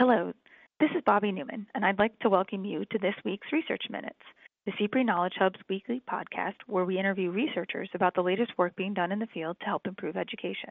Hello, 0.00 0.32
this 0.80 0.88
is 0.96 1.02
Bobby 1.04 1.30
Newman, 1.30 1.66
and 1.74 1.84
I'd 1.84 1.98
like 1.98 2.18
to 2.20 2.30
welcome 2.30 2.64
you 2.64 2.86
to 2.86 2.98
this 2.98 3.14
week's 3.22 3.52
Research 3.52 3.82
Minutes, 3.90 4.22
the 4.64 4.72
CPRE 4.72 5.04
Knowledge 5.04 5.34
Hub's 5.38 5.60
weekly 5.68 6.00
podcast 6.10 6.54
where 6.66 6.86
we 6.86 6.98
interview 6.98 7.30
researchers 7.30 7.90
about 7.92 8.14
the 8.14 8.22
latest 8.22 8.56
work 8.56 8.74
being 8.76 8.94
done 8.94 9.12
in 9.12 9.18
the 9.18 9.26
field 9.26 9.58
to 9.60 9.66
help 9.66 9.86
improve 9.86 10.16
education. 10.16 10.70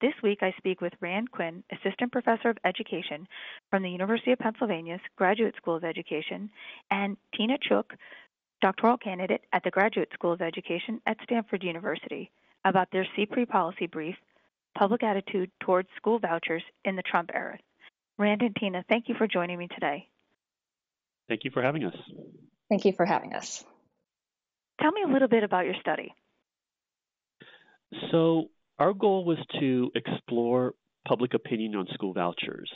This 0.00 0.14
week 0.22 0.38
I 0.40 0.54
speak 0.56 0.80
with 0.80 0.94
Rand 1.02 1.30
Quinn, 1.30 1.62
Assistant 1.72 2.10
Professor 2.10 2.48
of 2.48 2.56
Education 2.64 3.28
from 3.68 3.82
the 3.82 3.90
University 3.90 4.32
of 4.32 4.38
Pennsylvania's 4.38 5.02
Graduate 5.18 5.54
School 5.58 5.76
of 5.76 5.84
Education, 5.84 6.48
and 6.90 7.18
Tina 7.36 7.58
Cheuk, 7.60 7.92
doctoral 8.62 8.96
candidate 8.96 9.42
at 9.52 9.62
the 9.62 9.70
Graduate 9.70 10.08
School 10.14 10.32
of 10.32 10.40
Education 10.40 11.02
at 11.06 11.18
Stanford 11.22 11.62
University, 11.62 12.30
about 12.64 12.88
their 12.92 13.06
CPRE 13.14 13.46
policy 13.46 13.88
brief, 13.88 14.16
Public 14.74 15.02
Attitude 15.02 15.50
Towards 15.60 15.90
School 15.98 16.18
Vouchers 16.18 16.62
in 16.86 16.96
the 16.96 17.02
Trump 17.02 17.28
Era. 17.34 17.58
Rand 18.22 18.42
and 18.42 18.54
Tina, 18.54 18.84
thank 18.88 19.08
you 19.08 19.16
for 19.16 19.26
joining 19.26 19.58
me 19.58 19.66
today. 19.66 20.08
Thank 21.28 21.44
you 21.44 21.50
for 21.50 21.60
having 21.60 21.84
us. 21.84 21.96
Thank 22.68 22.84
you 22.84 22.92
for 22.92 23.04
having 23.04 23.34
us. 23.34 23.64
Tell 24.80 24.92
me 24.92 25.02
a 25.02 25.08
little 25.08 25.26
bit 25.26 25.42
about 25.42 25.64
your 25.64 25.74
study. 25.80 26.14
So, 28.10 28.50
our 28.78 28.92
goal 28.92 29.24
was 29.24 29.38
to 29.60 29.90
explore 29.94 30.74
public 31.06 31.34
opinion 31.34 31.74
on 31.74 31.88
school 31.94 32.12
vouchers. 32.12 32.70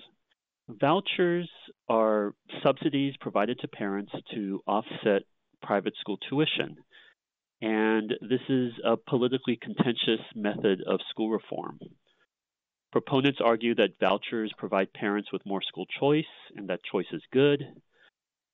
Vouchers 0.69 1.49
are 1.89 2.35
subsidies 2.65 3.15
provided 3.21 3.61
to 3.61 3.69
parents 3.69 4.13
to 4.35 4.61
offset 4.67 5.23
private 5.63 5.95
school 6.01 6.19
tuition. 6.29 6.77
And 7.63 8.13
this 8.21 8.41
is 8.49 8.73
a 8.85 8.97
politically 8.97 9.59
contentious 9.63 10.21
method 10.35 10.83
of 10.87 10.99
school 11.11 11.31
reform. 11.31 11.79
Proponents 12.93 13.41
argue 13.43 13.75
that 13.75 13.99
vouchers 14.01 14.53
provide 14.57 14.93
parents 14.93 15.31
with 15.33 15.45
more 15.45 15.63
school 15.63 15.87
choice 16.01 16.25
and 16.55 16.69
that 16.69 16.85
choice 16.91 17.07
is 17.13 17.23
good. 17.33 17.63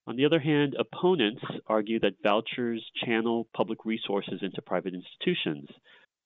On 0.07 0.17
the 0.17 0.25
other 0.25 0.41
hand, 0.41 0.75
opponents 0.79 1.43
argue 1.67 2.01
that 2.01 2.23
vouchers 2.23 2.85
channel 3.05 3.47
public 3.55 3.85
resources 3.85 4.41
into 4.43 4.61
private 4.63 4.95
institutions 4.95 5.69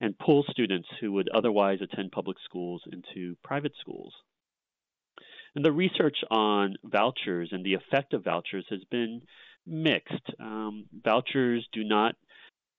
and 0.00 0.18
pull 0.18 0.44
students 0.50 0.88
who 1.00 1.12
would 1.12 1.28
otherwise 1.28 1.80
attend 1.82 2.12
public 2.12 2.36
schools 2.44 2.82
into 2.90 3.36
private 3.42 3.72
schools. 3.80 4.14
And 5.54 5.64
the 5.64 5.72
research 5.72 6.18
on 6.30 6.76
vouchers 6.84 7.48
and 7.52 7.64
the 7.64 7.74
effect 7.74 8.12
of 8.12 8.24
vouchers 8.24 8.66
has 8.70 8.84
been 8.90 9.22
mixed. 9.66 10.30
Um, 10.38 10.86
vouchers 11.04 11.66
do 11.72 11.82
not 11.82 12.14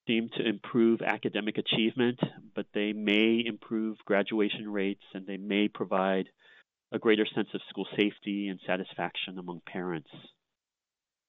seem 0.08 0.30
to 0.38 0.48
improve 0.48 1.02
academic 1.02 1.58
achievement, 1.58 2.20
but 2.56 2.66
they 2.74 2.94
may 2.94 3.44
improve 3.46 3.98
graduation 4.06 4.72
rates 4.72 5.04
and 5.14 5.28
they 5.28 5.38
may 5.38 5.68
provide 5.68 6.30
a 6.92 7.00
greater 7.00 7.26
sense 7.36 7.50
of 7.54 7.62
school 7.70 7.86
safety 7.98 8.48
and 8.48 8.60
satisfaction 8.66 9.38
among 9.38 9.62
parents. 9.68 10.10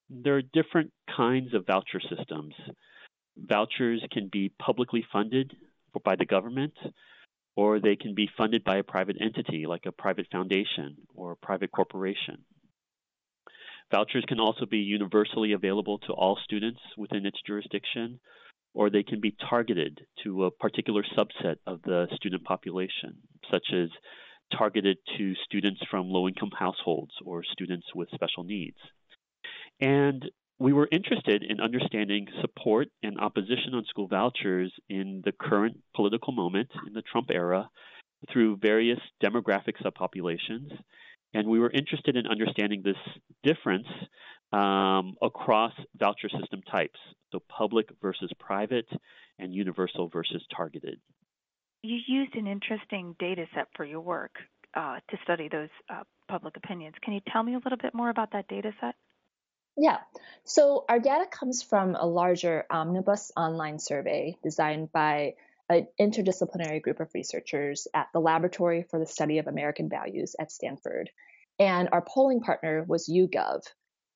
There 0.08 0.36
are 0.36 0.42
different 0.42 0.92
kinds 1.14 1.52
of 1.52 1.66
voucher 1.66 2.00
systems. 2.00 2.54
Vouchers 3.36 4.02
can 4.10 4.28
be 4.32 4.52
publicly 4.58 5.04
funded 5.12 5.54
by 6.04 6.16
the 6.16 6.24
government, 6.24 6.74
or 7.56 7.80
they 7.80 7.96
can 7.96 8.14
be 8.14 8.30
funded 8.36 8.62
by 8.62 8.76
a 8.76 8.84
private 8.84 9.16
entity 9.20 9.66
like 9.66 9.84
a 9.86 9.92
private 9.92 10.26
foundation 10.30 10.96
or 11.14 11.32
a 11.32 11.36
private 11.36 11.72
corporation. 11.72 12.44
Vouchers 13.90 14.24
can 14.28 14.38
also 14.38 14.66
be 14.66 14.78
universally 14.78 15.52
available 15.52 15.98
to 15.98 16.12
all 16.12 16.38
students 16.44 16.80
within 16.96 17.26
its 17.26 17.38
jurisdiction, 17.46 18.20
or 18.74 18.90
they 18.90 19.02
can 19.02 19.20
be 19.20 19.34
targeted 19.48 20.00
to 20.24 20.44
a 20.44 20.50
particular 20.50 21.02
subset 21.16 21.56
of 21.66 21.82
the 21.82 22.06
student 22.14 22.44
population, 22.44 23.16
such 23.50 23.66
as 23.72 23.88
targeted 24.56 24.98
to 25.16 25.34
students 25.44 25.80
from 25.90 26.08
low 26.08 26.28
income 26.28 26.50
households 26.58 27.12
or 27.24 27.42
students 27.44 27.86
with 27.94 28.08
special 28.14 28.44
needs. 28.44 28.78
And 29.80 30.24
we 30.58 30.72
were 30.72 30.88
interested 30.90 31.44
in 31.44 31.60
understanding 31.60 32.26
support 32.40 32.88
and 33.02 33.18
opposition 33.20 33.74
on 33.74 33.84
school 33.88 34.08
vouchers 34.08 34.72
in 34.88 35.22
the 35.24 35.32
current 35.32 35.78
political 35.94 36.32
moment 36.32 36.70
in 36.86 36.94
the 36.94 37.02
Trump 37.02 37.28
era 37.30 37.70
through 38.32 38.56
various 38.56 38.98
demographic 39.22 39.74
subpopulations. 39.84 40.70
And 41.34 41.46
we 41.46 41.60
were 41.60 41.70
interested 41.70 42.16
in 42.16 42.26
understanding 42.26 42.82
this 42.82 42.96
difference 43.44 43.86
um, 44.52 45.16
across 45.22 45.72
voucher 45.96 46.28
system 46.28 46.62
types, 46.62 46.98
so 47.32 47.40
public 47.48 47.88
versus 48.00 48.30
private 48.38 48.88
and 49.38 49.54
universal 49.54 50.08
versus 50.08 50.42
targeted. 50.54 50.98
You 51.82 51.98
used 52.06 52.34
an 52.34 52.46
interesting 52.46 53.14
data 53.18 53.46
set 53.54 53.68
for 53.76 53.84
your 53.84 54.00
work 54.00 54.36
uh, 54.74 54.98
to 55.10 55.16
study 55.22 55.48
those 55.48 55.68
uh, 55.88 56.02
public 56.28 56.56
opinions. 56.56 56.94
Can 57.02 57.14
you 57.14 57.20
tell 57.32 57.42
me 57.42 57.54
a 57.54 57.58
little 57.58 57.78
bit 57.78 57.94
more 57.94 58.10
about 58.10 58.32
that 58.32 58.48
data 58.48 58.72
set? 58.80 58.94
Yeah. 59.76 59.98
So 60.44 60.84
our 60.88 60.98
data 60.98 61.26
comes 61.30 61.62
from 61.62 61.94
a 61.94 62.04
larger 62.04 62.64
omnibus 62.68 63.30
online 63.36 63.78
survey 63.78 64.36
designed 64.42 64.90
by 64.90 65.34
an 65.68 65.86
interdisciplinary 66.00 66.82
group 66.82 66.98
of 66.98 67.10
researchers 67.14 67.86
at 67.94 68.08
the 68.12 68.20
Laboratory 68.20 68.82
for 68.82 68.98
the 68.98 69.06
Study 69.06 69.38
of 69.38 69.46
American 69.46 69.88
Values 69.88 70.34
at 70.40 70.50
Stanford. 70.50 71.10
And 71.60 71.90
our 71.92 72.02
polling 72.02 72.40
partner 72.40 72.84
was 72.88 73.08
YouGov. 73.08 73.62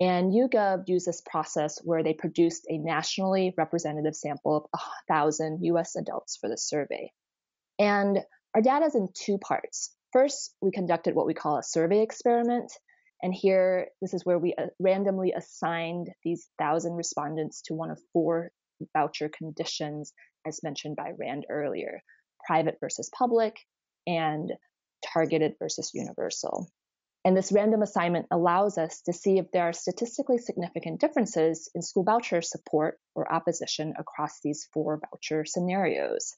And 0.03 0.33
YouGov 0.33 0.89
used 0.89 1.07
this 1.07 1.21
process 1.21 1.79
where 1.85 2.03
they 2.03 2.13
produced 2.13 2.67
a 2.69 2.77
nationally 2.77 3.55
representative 3.57 4.17
sample 4.17 4.57
of 4.57 4.63
1,000 5.09 5.61
US 5.63 5.95
adults 5.95 6.37
for 6.41 6.49
the 6.49 6.59
survey. 6.59 7.13
And 7.79 8.19
our 8.53 8.63
data 8.63 8.87
is 8.87 8.97
in 8.97 9.11
two 9.15 9.39
parts. 9.39 9.95
First, 10.13 10.57
we 10.61 10.73
conducted 10.73 11.15
what 11.15 11.27
we 11.27 11.35
call 11.35 11.57
a 11.57 11.63
survey 11.63 12.03
experiment, 12.03 12.73
and 13.23 13.33
here, 13.33 13.91
this 14.01 14.13
is 14.13 14.27
where 14.27 14.41
we 14.41 14.55
uh, 14.55 14.67
randomly 14.81 15.33
assigned 15.33 16.09
these 16.25 16.49
thousand 16.59 16.95
respondents 16.95 17.63
to 17.67 17.75
one 17.75 17.93
of 17.93 18.01
four 18.13 18.51
voucher 18.97 19.29
conditions, 19.29 20.13
as 20.45 20.65
mentioned 20.65 20.97
by 20.97 21.13
Rand 21.17 21.47
earlier 21.49 22.03
private 22.45 22.79
versus 22.81 23.09
public, 23.17 23.57
and 24.05 24.51
targeted 25.15 25.55
versus 25.61 25.93
universal. 25.95 26.69
And 27.25 27.37
this 27.37 27.53
random 27.53 27.83
assignment 27.83 28.27
allows 28.33 28.79
us 28.79 29.03
to 29.03 29.13
see 29.13 29.39
if 29.39 29.53
there 29.53 29.63
are 29.65 29.73
statistically 29.73 30.39
significant 30.39 31.01
differences 31.01 31.71
in 31.75 31.81
school 31.81 32.03
voucher 32.03 32.43
support 32.43 32.99
or 33.15 33.33
opposition 33.33 33.95
across 33.97 34.41
these 34.41 34.69
four 34.73 34.99
voucher 34.99 35.45
scenarios. 35.45 36.37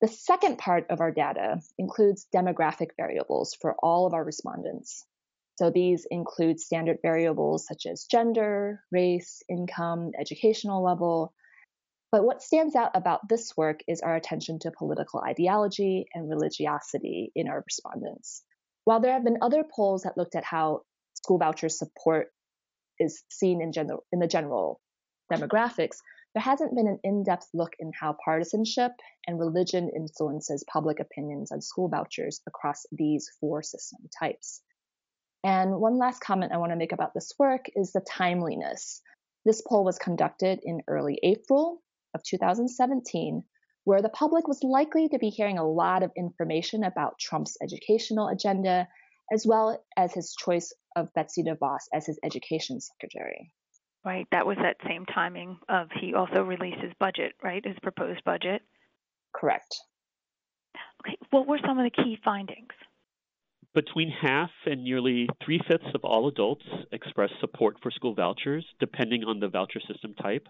The 0.00 0.08
second 0.08 0.56
part 0.56 0.86
of 0.88 1.02
our 1.02 1.10
data 1.10 1.60
includes 1.76 2.26
demographic 2.34 2.92
variables 2.96 3.54
for 3.60 3.74
all 3.74 4.06
of 4.06 4.14
our 4.14 4.24
respondents. 4.24 5.04
So 5.56 5.68
these 5.68 6.06
include 6.10 6.58
standard 6.58 7.00
variables 7.02 7.66
such 7.66 7.84
as 7.84 8.04
gender, 8.04 8.82
race, 8.90 9.42
income, 9.46 10.12
educational 10.18 10.82
level. 10.82 11.34
But 12.10 12.24
what 12.24 12.42
stands 12.42 12.74
out 12.74 12.92
about 12.94 13.28
this 13.28 13.54
work 13.54 13.80
is 13.86 14.00
our 14.00 14.16
attention 14.16 14.58
to 14.60 14.70
political 14.70 15.20
ideology 15.20 16.06
and 16.14 16.30
religiosity 16.30 17.30
in 17.34 17.48
our 17.48 17.62
respondents. 17.66 18.42
While 18.90 18.98
there 18.98 19.12
have 19.12 19.22
been 19.22 19.38
other 19.40 19.62
polls 19.62 20.02
that 20.02 20.16
looked 20.16 20.34
at 20.34 20.42
how 20.42 20.80
school 21.14 21.38
voucher 21.38 21.68
support 21.68 22.32
is 22.98 23.22
seen 23.30 23.62
in 23.62 23.70
general 23.70 24.02
in 24.10 24.18
the 24.18 24.26
general 24.26 24.80
demographics, 25.32 25.98
there 26.34 26.42
hasn't 26.42 26.74
been 26.74 26.88
an 26.88 26.98
in-depth 27.04 27.46
look 27.54 27.74
in 27.78 27.92
how 27.94 28.16
partisanship 28.24 28.90
and 29.28 29.38
religion 29.38 29.92
influences 29.94 30.64
public 30.72 30.98
opinions 30.98 31.52
on 31.52 31.60
school 31.60 31.88
vouchers 31.88 32.40
across 32.48 32.84
these 32.90 33.30
four 33.38 33.62
system 33.62 34.00
types. 34.18 34.60
And 35.44 35.80
one 35.80 35.96
last 35.96 36.18
comment 36.18 36.50
I 36.50 36.56
want 36.56 36.72
to 36.72 36.76
make 36.76 36.90
about 36.90 37.14
this 37.14 37.32
work 37.38 37.66
is 37.76 37.92
the 37.92 38.00
timeliness. 38.00 39.02
This 39.44 39.62
poll 39.68 39.84
was 39.84 39.98
conducted 39.98 40.58
in 40.64 40.82
early 40.88 41.20
April 41.22 41.80
of 42.12 42.24
2017, 42.24 43.44
where 43.84 44.02
the 44.02 44.08
public 44.10 44.46
was 44.46 44.62
likely 44.62 45.08
to 45.08 45.18
be 45.18 45.30
hearing 45.30 45.58
a 45.58 45.68
lot 45.68 46.02
of 46.02 46.12
information 46.16 46.84
about 46.84 47.18
Trump's 47.18 47.56
educational 47.62 48.28
agenda, 48.28 48.86
as 49.32 49.46
well 49.46 49.82
as 49.96 50.12
his 50.12 50.34
choice 50.34 50.72
of 50.96 51.12
Betsy 51.14 51.42
DeVos 51.42 51.80
as 51.94 52.06
his 52.06 52.18
education 52.24 52.80
secretary. 52.80 53.52
Right, 54.04 54.26
that 54.32 54.46
was 54.46 54.56
that 54.62 54.76
same 54.86 55.04
timing 55.06 55.58
of 55.68 55.88
he 56.00 56.14
also 56.14 56.42
released 56.42 56.80
his 56.80 56.92
budget, 56.98 57.32
right? 57.42 57.64
His 57.64 57.76
proposed 57.82 58.24
budget. 58.24 58.62
Correct. 59.34 59.76
Okay, 61.04 61.18
what 61.30 61.46
were 61.46 61.58
some 61.66 61.78
of 61.78 61.84
the 61.84 62.02
key 62.02 62.18
findings? 62.24 62.72
Between 63.74 64.10
half 64.10 64.50
and 64.66 64.82
nearly 64.82 65.28
three 65.44 65.60
fifths 65.68 65.94
of 65.94 66.04
all 66.04 66.28
adults 66.28 66.64
express 66.92 67.30
support 67.40 67.76
for 67.82 67.90
school 67.90 68.14
vouchers, 68.14 68.66
depending 68.80 69.24
on 69.24 69.38
the 69.38 69.48
voucher 69.48 69.80
system 69.86 70.14
type. 70.14 70.48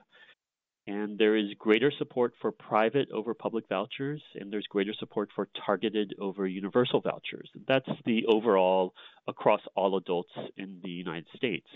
And 0.87 1.19
there 1.19 1.37
is 1.37 1.47
greater 1.59 1.93
support 1.99 2.33
for 2.41 2.53
private 2.53 3.11
over 3.13 3.35
public 3.35 3.69
vouchers, 3.69 4.23
and 4.35 4.53
there's 4.53 4.67
greater 4.67 4.95
support 4.99 5.29
for 5.35 5.49
targeted 5.67 6.15
over 6.19 6.47
universal 6.47 7.01
vouchers. 7.01 7.51
That's 7.69 7.89
the 8.07 8.25
overall 8.27 8.95
across 9.29 9.61
all 9.77 9.97
adults 9.97 10.33
in 10.57 10.81
the 10.83 10.91
United 10.91 11.27
States. 11.37 11.67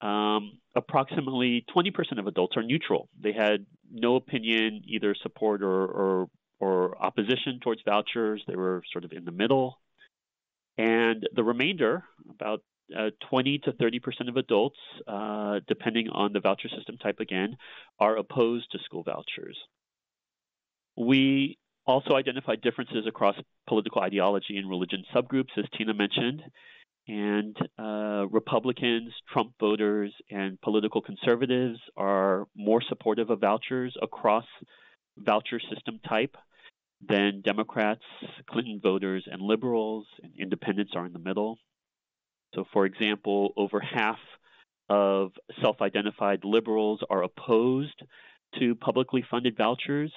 Um, 0.00 0.58
approximately 0.74 1.64
20% 1.76 2.18
of 2.18 2.26
adults 2.26 2.56
are 2.56 2.62
neutral. 2.62 3.08
They 3.20 3.32
had 3.32 3.66
no 3.92 4.16
opinion, 4.16 4.82
either 4.86 5.14
support 5.22 5.62
or, 5.62 5.86
or, 5.86 6.28
or 6.58 7.02
opposition 7.02 7.60
towards 7.60 7.82
vouchers. 7.84 8.42
They 8.48 8.56
were 8.56 8.82
sort 8.92 9.04
of 9.04 9.12
in 9.12 9.26
the 9.26 9.32
middle. 9.32 9.78
And 10.78 11.28
the 11.34 11.44
remainder, 11.44 12.04
about 12.30 12.62
uh, 12.96 13.10
20 13.28 13.58
to 13.58 13.72
30 13.72 13.98
percent 14.00 14.28
of 14.28 14.36
adults, 14.36 14.78
uh, 15.06 15.60
depending 15.68 16.08
on 16.10 16.32
the 16.32 16.40
voucher 16.40 16.68
system 16.68 16.96
type 16.98 17.20
again, 17.20 17.56
are 17.98 18.16
opposed 18.16 18.70
to 18.72 18.78
school 18.84 19.02
vouchers. 19.02 19.56
We 20.96 21.58
also 21.86 22.14
identified 22.14 22.60
differences 22.60 23.06
across 23.06 23.36
political 23.66 24.02
ideology 24.02 24.56
and 24.56 24.68
religion 24.68 25.04
subgroups, 25.14 25.56
as 25.56 25.64
Tina 25.76 25.94
mentioned. 25.94 26.42
And 27.08 27.56
uh, 27.78 28.26
Republicans, 28.30 29.12
Trump 29.32 29.54
voters, 29.58 30.12
and 30.30 30.60
political 30.60 31.00
conservatives 31.00 31.78
are 31.96 32.46
more 32.54 32.82
supportive 32.88 33.30
of 33.30 33.40
vouchers 33.40 33.96
across 34.00 34.44
voucher 35.16 35.60
system 35.72 35.98
type 36.08 36.36
than 37.06 37.40
Democrats, 37.40 38.02
Clinton 38.48 38.80
voters, 38.82 39.26
and 39.30 39.40
liberals, 39.40 40.06
and 40.22 40.32
independents 40.38 40.92
are 40.94 41.06
in 41.06 41.12
the 41.12 41.18
middle. 41.18 41.58
So, 42.54 42.64
for 42.72 42.86
example, 42.86 43.52
over 43.56 43.80
half 43.80 44.18
of 44.88 45.30
self 45.62 45.80
identified 45.80 46.40
liberals 46.44 47.00
are 47.08 47.22
opposed 47.22 48.02
to 48.58 48.74
publicly 48.74 49.24
funded 49.30 49.56
vouchers. 49.56 50.12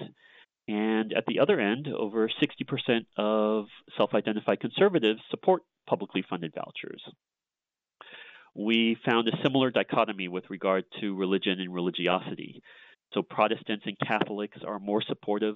And 0.68 1.14
at 1.14 1.26
the 1.28 1.40
other 1.40 1.60
end, 1.60 1.88
over 1.88 2.30
60% 2.30 3.06
of 3.18 3.66
self 3.98 4.14
identified 4.14 4.60
conservatives 4.60 5.20
support 5.30 5.62
publicly 5.88 6.24
funded 6.28 6.54
vouchers. 6.56 7.02
We 8.56 8.98
found 9.06 9.28
a 9.28 9.44
similar 9.44 9.72
dichotomy 9.72 10.28
with 10.28 10.50
regard 10.50 10.86
to 11.02 11.16
religion 11.16 11.60
and 11.60 11.74
religiosity. 11.74 12.62
So, 13.14 13.22
Protestants 13.22 13.86
and 13.86 13.98
Catholics 14.00 14.58
are 14.66 14.80
more 14.80 15.04
supportive 15.08 15.56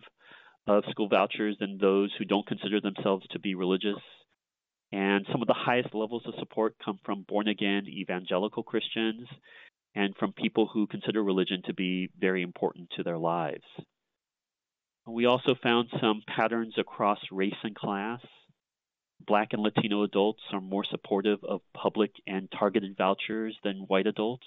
of 0.68 0.84
school 0.90 1.08
vouchers 1.08 1.56
than 1.60 1.78
those 1.78 2.12
who 2.18 2.26
don't 2.26 2.46
consider 2.46 2.82
themselves 2.82 3.26
to 3.32 3.40
be 3.40 3.56
religious. 3.56 3.96
And 4.92 5.26
some 5.32 5.42
of 5.42 5.48
the 5.48 5.54
highest 5.54 5.94
levels 5.94 6.24
of 6.26 6.34
support 6.40 6.76
come 6.84 7.00
from 7.04 7.26
born 7.28 7.48
again 7.48 7.88
evangelical 7.88 8.64
Christians 8.64 9.28
and 9.96 10.16
from 10.16 10.32
people 10.32 10.70
who 10.72 10.88
consider 10.88 11.24
religion 11.24 11.62
to 11.66 11.74
be 11.74 12.10
very 12.20 12.42
important 12.42 12.90
to 12.96 13.04
their 13.04 13.18
lives. 13.18 13.66
We 15.08 15.26
also 15.26 15.56
found 15.62 15.90
some 16.02 16.22
patterns 16.28 16.76
across 16.78 17.20
race 17.32 17.56
and 17.64 17.76
class. 17.76 18.20
Black 19.26 19.54
and 19.54 19.64
Latino 19.64 20.04
adults 20.04 20.42
are 20.52 20.62
more 20.62 20.84
supportive 20.84 21.44
of 21.44 21.62
public 21.74 22.12
and 22.28 22.50
targeted 22.52 22.96
vouchers 22.98 23.58
than 23.64 23.86
white 23.88 24.08
adults. 24.08 24.46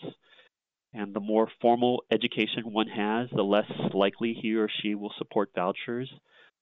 And 0.92 1.14
the 1.14 1.20
more 1.20 1.48
formal 1.60 2.04
education 2.10 2.72
one 2.72 2.88
has, 2.88 3.28
the 3.30 3.42
less 3.42 3.70
likely 3.94 4.34
he 4.34 4.54
or 4.54 4.68
she 4.68 4.94
will 4.94 5.12
support 5.18 5.50
vouchers, 5.54 6.10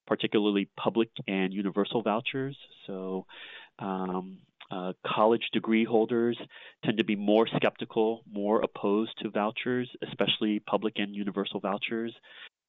particularly 0.06 0.68
public 0.76 1.08
and 1.26 1.52
universal 1.52 2.02
vouchers. 2.02 2.56
So, 2.86 3.26
um, 3.78 4.38
uh, 4.70 4.92
college 5.06 5.44
degree 5.52 5.84
holders 5.84 6.38
tend 6.84 6.98
to 6.98 7.04
be 7.04 7.16
more 7.16 7.46
skeptical, 7.56 8.22
more 8.30 8.60
opposed 8.60 9.12
to 9.22 9.30
vouchers, 9.30 9.88
especially 10.06 10.60
public 10.60 10.94
and 10.96 11.14
universal 11.14 11.60
vouchers, 11.60 12.14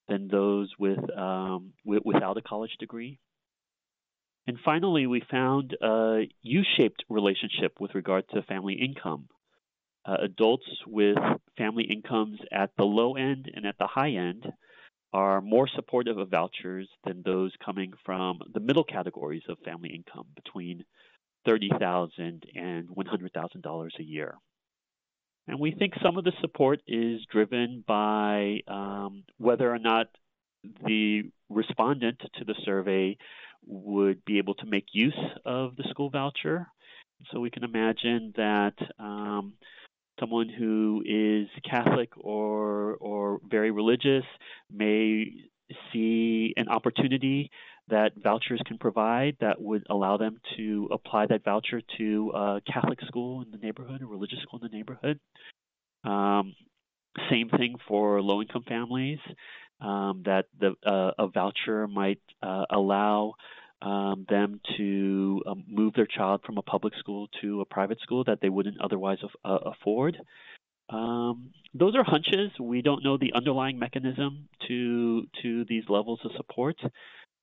than 0.08 0.28
those 0.28 0.72
with, 0.80 1.00
um, 1.18 1.74
w- 1.86 2.02
without 2.06 2.38
a 2.38 2.42
college 2.42 2.76
degree. 2.80 3.20
And 4.48 4.58
finally, 4.66 5.06
we 5.06 5.22
found 5.30 5.76
a 5.82 6.28
U 6.42 6.64
shaped 6.78 7.04
relationship 7.10 7.80
with 7.80 7.94
regard 7.94 8.28
to 8.30 8.42
family 8.44 8.74
income. 8.74 9.28
Uh, 10.06 10.18
adults 10.22 10.66
with 10.88 11.18
family 11.58 11.84
incomes 11.84 12.40
at 12.52 12.72
the 12.78 12.86
low 12.86 13.16
end 13.16 13.52
and 13.54 13.66
at 13.68 13.78
the 13.78 13.86
high 13.86 14.12
end 14.12 14.48
are 15.14 15.42
more 15.42 15.68
supportive 15.68 16.18
of 16.18 16.30
vouchers 16.30 16.88
than 17.04 17.24
those 17.24 17.52
coming 17.64 17.94
from 18.06 18.40
the 18.54 18.60
middle 18.60 18.84
categories 18.84 19.44
of 19.50 19.58
family 19.66 19.90
income 19.90 20.28
between 20.36 20.84
$30,000 21.48 22.44
and 22.56 22.90
$100,000 22.90 23.90
a 24.00 24.04
year. 24.04 24.36
And 25.48 25.60
we 25.60 25.72
think 25.72 25.94
some 26.04 26.18
of 26.18 26.26
the 26.26 26.34
support 26.42 26.82
is 26.88 27.22
driven 27.32 27.84
by 27.88 28.60
um, 28.68 29.24
whether 29.38 29.74
or 29.74 29.80
not 29.80 30.08
the 30.86 31.24
respondent 31.50 32.20
to 32.36 32.46
the 32.46 32.56
survey 32.64 33.18
would 33.66 34.24
be 34.26 34.38
able 34.38 34.54
to 34.56 34.66
make 34.66 34.86
use 34.94 35.18
of 35.46 35.76
the 35.76 35.86
school 35.90 36.12
voucher. 36.12 36.68
So 37.32 37.40
we 37.40 37.50
can 37.50 37.64
imagine 37.64 38.34
that 38.38 38.76
um, 39.00 39.54
someone 40.20 40.50
who 40.50 41.04
is 41.06 41.48
Catholic 41.70 42.10
or 42.18 42.96
or 42.96 43.40
very 43.50 43.72
religious 43.72 44.26
may 44.72 45.32
see 45.92 46.54
an 46.58 46.68
opportunity 46.68 47.52
that 47.90 48.12
vouchers 48.22 48.62
can 48.66 48.78
provide 48.78 49.36
that 49.40 49.62
would 49.62 49.84
allow 49.90 50.18
them 50.18 50.40
to 50.56 50.88
apply 50.92 51.26
that 51.28 51.44
voucher 51.44 51.82
to 51.98 52.32
a 52.36 52.62
Catholic 52.72 53.00
school 53.02 53.42
in 53.42 53.52
the 53.52 53.58
neighborhood, 53.58 54.02
a 54.02 54.06
religious 54.06 54.40
school 54.40 54.60
in 54.62 54.70
the 54.70 54.78
neighborhood. 54.78 55.20
Um, 56.04 56.54
same 57.30 57.50
thing 57.50 57.76
for 57.88 58.22
low 58.22 58.42
income 58.42 58.64
families, 58.68 59.20
um, 59.82 60.24
that 60.26 60.46
the, 60.60 60.76
uh, 60.86 61.12
a 61.18 61.28
voucher 61.28 61.88
might 61.88 62.22
uh, 62.42 62.66
allow 62.70 63.34
um, 63.82 64.26
them 64.30 64.60
to 64.78 65.42
um, 65.48 65.64
move 65.68 65.94
their 65.94 66.06
child 66.08 66.42
from 66.46 66.58
a 66.58 66.62
public 66.62 66.94
school 67.00 67.28
to 67.42 67.62
a 67.62 67.66
private 67.66 68.00
school 68.02 68.24
that 68.26 68.40
they 68.42 68.50
wouldn't 68.50 68.80
otherwise 68.82 69.20
af- 69.24 69.32
uh, 69.46 69.72
afford. 69.72 70.18
Um, 70.90 71.52
those 71.74 71.96
are 71.96 72.04
hunches. 72.04 72.52
We 72.60 72.82
don't 72.82 73.04
know 73.04 73.18
the 73.18 73.34
underlying 73.34 73.78
mechanism 73.80 74.50
to 74.68 75.24
to 75.44 75.66
these 75.66 75.84
levels 75.88 76.20
of 76.26 76.32
support, 76.36 76.78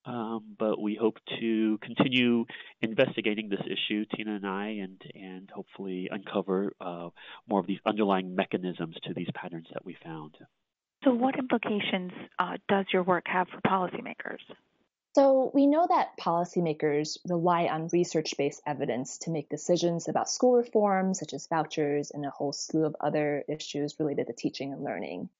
um, 0.04 0.56
but 0.58 0.80
we 0.80 0.96
hope 1.00 1.16
to 1.40 1.78
continue 1.78 2.44
investigating 2.82 3.48
this 3.48 3.60
issue, 3.64 4.04
Tina 4.14 4.34
and 4.34 4.46
I, 4.46 4.66
and 4.82 5.00
and 5.14 5.50
hopefully 5.50 6.08
uncover 6.10 6.72
uh, 6.80 7.10
more 7.48 7.60
of 7.60 7.66
these 7.66 7.78
underlying 7.86 8.34
mechanisms 8.34 8.96
to 9.04 9.14
these 9.14 9.28
patterns 9.34 9.68
that 9.72 9.84
we 9.84 9.96
found. 10.02 10.36
So, 11.04 11.14
what 11.14 11.38
implications 11.38 12.12
uh, 12.38 12.56
does 12.68 12.86
your 12.92 13.04
work 13.04 13.24
have 13.26 13.46
for 13.48 13.60
policymakers? 13.60 14.40
So, 15.16 15.50
we 15.54 15.66
know 15.66 15.86
that 15.88 16.18
policymakers 16.18 17.16
rely 17.26 17.68
on 17.68 17.88
research 17.90 18.34
based 18.36 18.60
evidence 18.66 19.16
to 19.20 19.30
make 19.30 19.48
decisions 19.48 20.08
about 20.08 20.28
school 20.28 20.56
reform, 20.56 21.14
such 21.14 21.32
as 21.32 21.46
vouchers 21.46 22.10
and 22.10 22.26
a 22.26 22.30
whole 22.30 22.52
slew 22.52 22.84
of 22.84 22.94
other 23.00 23.42
issues 23.48 23.98
related 23.98 24.26
to 24.26 24.34
teaching 24.34 24.74
and 24.74 24.84
learning. 24.84 25.30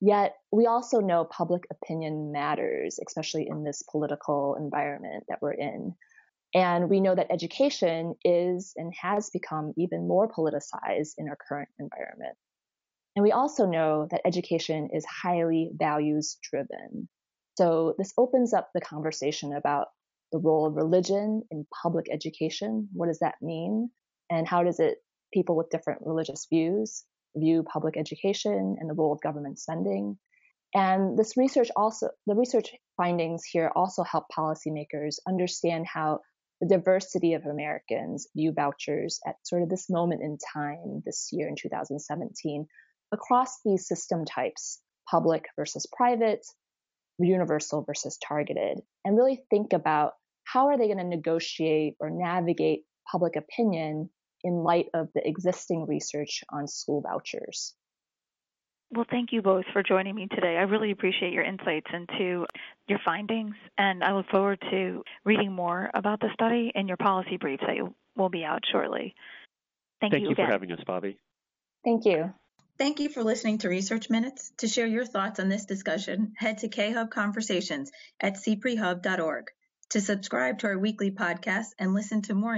Yet, 0.00 0.36
we 0.50 0.64
also 0.64 1.00
know 1.00 1.26
public 1.26 1.66
opinion 1.70 2.32
matters, 2.32 2.98
especially 3.06 3.46
in 3.46 3.64
this 3.64 3.82
political 3.82 4.54
environment 4.54 5.24
that 5.28 5.42
we're 5.42 5.52
in. 5.52 5.94
And 6.54 6.88
we 6.88 7.00
know 7.00 7.14
that 7.14 7.30
education 7.30 8.14
is 8.24 8.72
and 8.76 8.94
has 8.94 9.28
become 9.28 9.74
even 9.76 10.08
more 10.08 10.26
politicized 10.26 11.16
in 11.18 11.28
our 11.28 11.36
current 11.36 11.68
environment. 11.78 12.38
And 13.14 13.22
we 13.22 13.32
also 13.32 13.66
know 13.66 14.08
that 14.10 14.22
education 14.24 14.88
is 14.94 15.04
highly 15.04 15.70
values 15.74 16.38
driven. 16.42 17.10
So 17.58 17.96
this 17.98 18.12
opens 18.16 18.54
up 18.54 18.70
the 18.72 18.80
conversation 18.80 19.52
about 19.52 19.88
the 20.30 20.38
role 20.38 20.64
of 20.64 20.76
religion 20.76 21.42
in 21.50 21.66
public 21.82 22.06
education. 22.08 22.88
What 22.92 23.08
does 23.08 23.18
that 23.18 23.34
mean? 23.42 23.90
And 24.30 24.46
how 24.46 24.62
does 24.62 24.78
it, 24.78 24.98
people 25.34 25.56
with 25.56 25.68
different 25.68 26.02
religious 26.06 26.46
views, 26.48 27.04
view 27.36 27.64
public 27.64 27.96
education 27.96 28.76
and 28.78 28.88
the 28.88 28.94
role 28.94 29.12
of 29.12 29.20
government 29.22 29.58
spending? 29.58 30.16
And 30.72 31.18
this 31.18 31.36
research 31.36 31.68
also, 31.74 32.10
the 32.28 32.36
research 32.36 32.76
findings 32.96 33.42
here 33.42 33.72
also 33.74 34.04
help 34.04 34.26
policymakers 34.30 35.16
understand 35.26 35.84
how 35.92 36.20
the 36.60 36.68
diversity 36.68 37.34
of 37.34 37.44
Americans 37.44 38.28
view 38.36 38.52
vouchers 38.52 39.18
at 39.26 39.34
sort 39.42 39.62
of 39.64 39.68
this 39.68 39.90
moment 39.90 40.22
in 40.22 40.38
time 40.54 41.02
this 41.04 41.30
year 41.32 41.48
in 41.48 41.56
2017 41.56 42.68
across 43.10 43.58
these 43.64 43.88
system 43.88 44.24
types, 44.24 44.80
public 45.10 45.46
versus 45.56 45.86
private, 45.92 46.46
universal 47.18 47.82
versus 47.82 48.18
targeted 48.26 48.80
and 49.04 49.16
really 49.16 49.42
think 49.50 49.72
about 49.72 50.12
how 50.44 50.68
are 50.68 50.78
they 50.78 50.86
going 50.86 50.98
to 50.98 51.04
negotiate 51.04 51.94
or 52.00 52.10
navigate 52.10 52.84
public 53.10 53.36
opinion 53.36 54.08
in 54.44 54.54
light 54.54 54.86
of 54.94 55.08
the 55.14 55.26
existing 55.26 55.86
research 55.86 56.44
on 56.50 56.66
school 56.66 57.02
vouchers. 57.02 57.74
Well, 58.90 59.04
thank 59.10 59.32
you 59.32 59.42
both 59.42 59.66
for 59.72 59.82
joining 59.82 60.14
me 60.14 60.28
today. 60.30 60.56
I 60.56 60.62
really 60.62 60.92
appreciate 60.92 61.32
your 61.32 61.44
insights 61.44 61.88
into 61.92 62.46
your 62.86 62.98
findings, 63.04 63.54
and 63.76 64.02
I 64.02 64.14
look 64.14 64.26
forward 64.30 64.58
to 64.70 65.02
reading 65.26 65.52
more 65.52 65.90
about 65.92 66.20
the 66.20 66.30
study 66.32 66.72
in 66.74 66.88
your 66.88 66.96
policy 66.96 67.36
briefs 67.36 67.62
that 67.66 67.76
will 68.16 68.30
be 68.30 68.44
out 68.44 68.62
shortly. 68.72 69.14
Thank, 70.00 70.14
thank 70.14 70.22
you, 70.22 70.30
you 70.30 70.34
for 70.34 70.46
having 70.46 70.72
us, 70.72 70.80
Bobby. 70.86 71.18
Thank 71.84 72.06
you. 72.06 72.32
Thank 72.78 73.00
you 73.00 73.08
for 73.08 73.24
listening 73.24 73.58
to 73.58 73.68
Research 73.68 74.08
Minutes. 74.08 74.52
To 74.58 74.68
share 74.68 74.86
your 74.86 75.04
thoughts 75.04 75.40
on 75.40 75.48
this 75.48 75.64
discussion, 75.64 76.34
head 76.36 76.58
to 76.58 76.68
khub 76.68 77.10
conversations 77.10 77.90
at 78.20 78.34
cprehub.org. 78.34 79.50
To 79.90 80.00
subscribe 80.00 80.60
to 80.60 80.68
our 80.68 80.78
weekly 80.78 81.10
podcast 81.10 81.70
and 81.80 81.92
listen 81.92 82.22
to 82.22 82.34
more 82.34 82.54